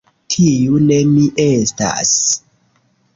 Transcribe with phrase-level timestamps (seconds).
[0.35, 2.15] Tiu ne mi estas!